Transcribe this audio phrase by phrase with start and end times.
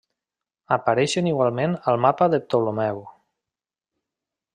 [0.77, 3.03] Apareixen igualment al mapa de Ptolemeu.